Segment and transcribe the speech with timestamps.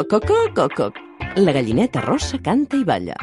[0.00, 0.92] Coco, coco, coco.
[1.36, 3.14] La gallineta rossa canta i balla.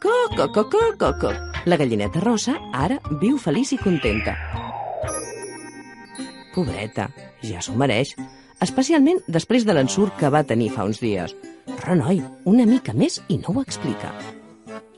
[0.00, 1.32] Coco, coco, coco.
[1.66, 4.32] La gallineta rossa ara viu feliç i contenta.
[6.54, 7.10] Pobreta,
[7.44, 8.14] ja s'ho mereix,
[8.64, 11.36] especialment després de l'ensurt que va tenir fa uns dies.
[11.68, 14.14] Però, noi, una mica més i no ho explica.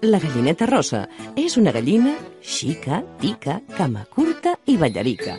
[0.07, 5.35] La gallineta rossa és una gallina xica, tica, cama curta i ballarica.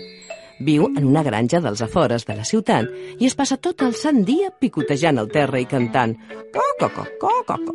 [0.62, 4.22] Viu en una granja dels afores de la ciutat i es passa tot el sant
[4.28, 6.14] dia picotejant el terra i cantant
[6.54, 7.74] co-co-co, co-co-co.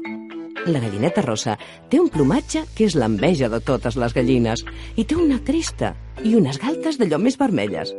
[0.66, 1.56] La gallineta rossa
[1.90, 4.62] té un plomatge que és l'enveja de totes les gallines
[4.94, 7.90] i té una cresta i unes galtes d'allò més vermelles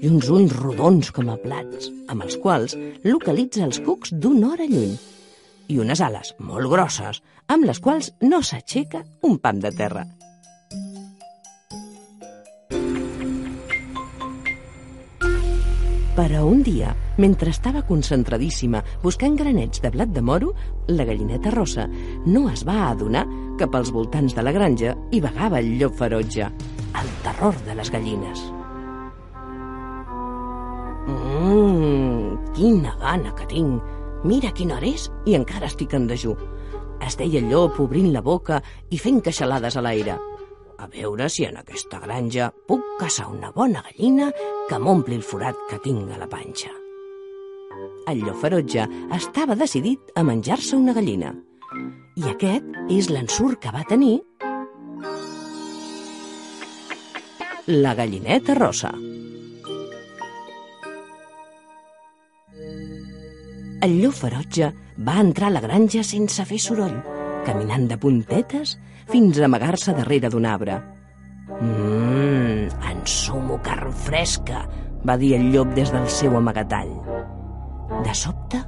[0.00, 4.68] i uns ulls rodons com a plats, amb els quals localitza els cucs d'una hora
[4.68, 4.96] lluny
[5.70, 10.08] i unes ales molt grosses, amb les quals no s'aixeca un pam de terra.
[16.20, 20.50] Però un dia, mentre estava concentradíssima buscant granets de blat de moro,
[20.92, 21.86] la gallineta rossa
[22.26, 23.22] no es va adonar
[23.56, 26.50] que pels voltants de la granja hi vagava el llop ferotge,
[27.00, 28.44] el terror de les gallines.
[31.08, 33.80] Mmm, quina gana que tinc!
[34.20, 36.36] Mira quina hora és i encara estic en dejú.
[37.00, 38.60] Es deia el llop obrint la boca
[38.92, 40.20] i fent queixalades a l'aire.
[40.80, 44.30] A veure si en aquesta granja puc caçar una bona gallina
[44.68, 46.72] que m'ompli el forat que tinc a la panxa.
[48.08, 51.34] El llop ferotge estava decidit a menjar-se una gallina.
[52.16, 52.64] I aquest
[52.96, 54.16] és l'ensurt que va tenir
[57.68, 58.94] la gallineta rossa.
[63.84, 66.96] El llop ferotge va entrar a la granja sense fer soroll,
[67.46, 68.76] caminant de puntetes
[69.10, 70.78] fins a amagar-se darrere d'un arbre.
[71.60, 74.64] Mmm, ensumo carn fresca,
[75.06, 76.92] va dir el llop des del seu amagatall.
[78.04, 78.60] De sobte,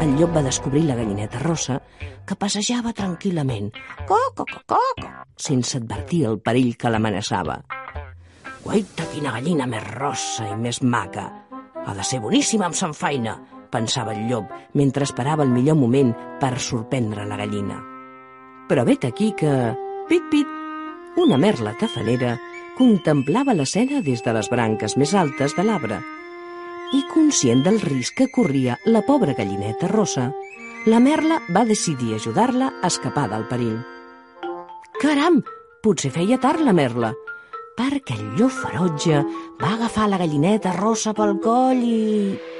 [0.00, 1.80] el llop va descobrir la gallineta rossa
[2.26, 3.70] que passejava tranquil·lament,
[4.06, 7.58] coco, coco, coco, sense advertir el perill que l'amenaçava.
[8.62, 11.26] Guaita, quina gallina més rossa i més maca!
[11.82, 13.34] Ha de ser boníssima amb sant feina,
[13.72, 17.91] pensava el llop mentre esperava el millor moment per sorprendre la gallina.
[18.72, 19.52] Però vet aquí que,
[20.08, 20.52] pit, pit,
[21.20, 22.38] una merla tafanera
[22.78, 25.98] contemplava l'escena des de les branques més altes de l'arbre
[26.96, 30.30] i, conscient del risc que corria la pobra gallineta rossa,
[30.88, 33.76] la merla va decidir ajudar-la a escapar del perill.
[35.04, 35.42] Caram,
[35.84, 37.12] potser feia tard la merla,
[37.76, 39.20] perquè el llop ferotge
[39.60, 42.04] va agafar la gallineta rossa pel coll i...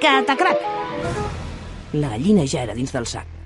[0.05, 0.67] Catacrac!
[1.97, 3.39] La gallina ja era dins del sac.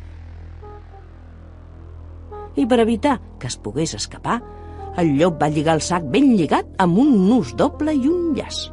[2.57, 4.39] I per evitar que es pogués escapar,
[4.97, 8.63] el llop va lligar el sac ben lligat amb un nus doble i un llaç.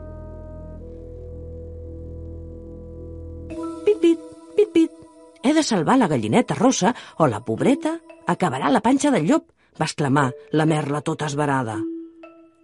[3.84, 4.22] Pit, pit,
[4.56, 5.02] pit, pit.
[5.44, 9.84] He de salvar la gallineta rossa o la pobreta acabarà la panxa del llop, va
[9.90, 11.76] exclamar la merla tota esverada.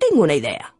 [0.00, 0.72] Tinc una idea.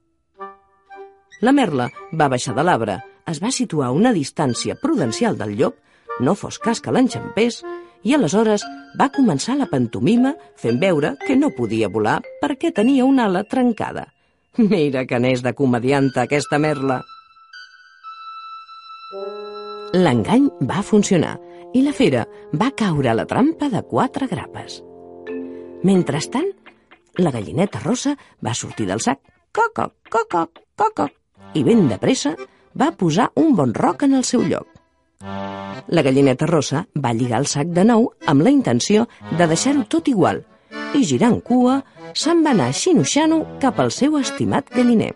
[1.41, 2.97] La merla va baixar de l'arbre,
[3.29, 5.77] es va situar a una distància prudencial del llop,
[6.21, 7.61] no fos cas que l'enxampés,
[8.03, 8.65] i aleshores
[8.99, 14.09] va començar la pantomima fent veure que no podia volar perquè tenia una ala trencada.
[14.57, 17.01] Mira que n'és de comedianta aquesta merla.
[19.95, 21.37] L'engany va funcionar
[21.75, 22.25] i la fera
[22.55, 24.81] va caure a la trampa de quatre grapes.
[25.87, 26.51] Mentrestant,
[27.19, 29.21] la gallineta rossa va sortir del sac,
[29.53, 30.47] coco, coco,
[30.77, 31.09] coco,
[31.55, 32.35] i ben de pressa
[32.79, 34.80] va posar un bon roc en el seu lloc.
[35.89, 39.09] La gallineta rossa va lligar el sac de nou amb la intenció
[39.39, 40.45] de deixar-ho tot igual
[40.95, 41.81] i girant cua
[42.15, 45.13] se'n va anar xinoxano cap al seu estimat galliner.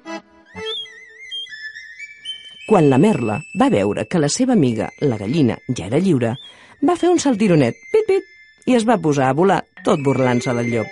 [2.68, 6.32] Quan la merla va veure que la seva amiga, la gallina, ja era lliure,
[6.80, 8.30] va fer un saltironet, pit, pit,
[8.64, 10.88] i es va posar a volar, tot burlant-se del llop.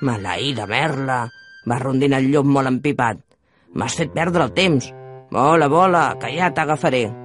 [0.00, 1.26] Maleïda merla,
[1.68, 3.20] va rondinar el llop molt empipat.
[3.76, 4.88] M'has fet perdre el temps.
[5.30, 7.19] Vola, vola, que ja t'agafaré.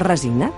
[0.00, 0.54] Resignat,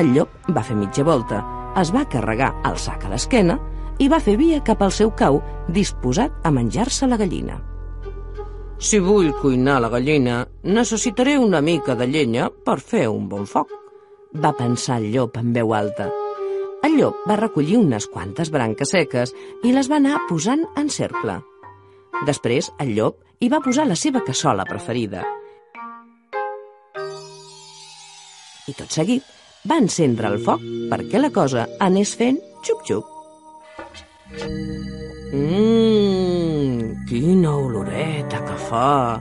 [0.00, 1.40] el llop va fer mitja volta,
[1.80, 3.58] es va carregar el sac a l'esquena
[4.00, 7.60] i va fer via cap al seu cau, disposat a menjar-se la gallina.
[8.80, 13.68] Si vull cuinar la gallina, necessitaré una mica de llenya per fer un bon foc,
[14.32, 16.08] va pensar el llop en veu alta.
[16.86, 21.42] El llop va recollir unes quantes branques seques i les va anar posant en cercle.
[22.24, 25.26] Després, el llop hi va posar la seva cassola preferida.
[28.68, 29.24] I tot seguit
[29.68, 33.04] va encendre el foc perquè la cosa anés fent xup-xup.
[35.30, 39.20] Mmm, quina oloreta que fa!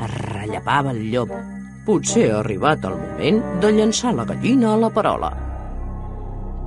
[0.00, 1.32] Es rellevava el llop.
[1.86, 5.30] Potser ha arribat el moment de llançar la gallina a la parola.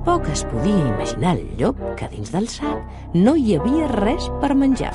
[0.04, 4.52] Poc es podia imaginar el llop que dins del sac no hi havia res per
[4.58, 4.92] menjar.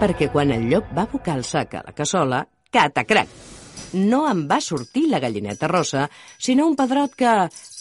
[0.00, 3.59] Perquè quan el llop va abocar el sac a la cassola, catacrac!
[3.92, 6.08] No en va sortir la gallineta rossa,
[6.38, 7.32] sinó un pedrot que,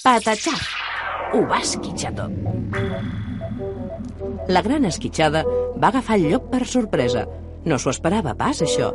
[0.04, 0.64] patatxaf,
[1.34, 2.34] ho va esquitxar tot.
[4.50, 5.44] La gran esquitxada
[5.78, 7.28] va agafar el llop per sorpresa.
[7.66, 8.90] No s'ho esperava pas, això.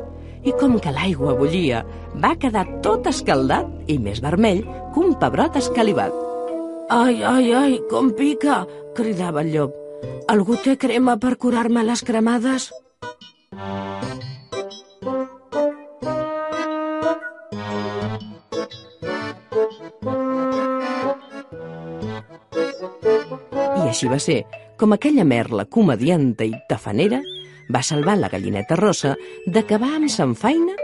[0.45, 1.85] I com que l'aigua bullia,
[2.21, 6.13] va quedar tot escaldat i més vermell que un pebrot escalivat.
[6.93, 8.65] Ai, ai, ai, com pica!
[8.95, 9.79] cridava el llop.
[10.29, 12.71] Algú té crema per curar-me les cremades?
[23.95, 24.41] Així va ser,
[24.75, 27.21] com aquella merla comedianta i tafanera
[27.71, 29.13] va salvar la gallineta rossa
[29.47, 29.93] d'acabar
[30.25, 30.75] amb feina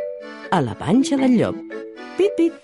[0.54, 1.58] a la panxa del llop.
[2.16, 2.54] Pit, pit.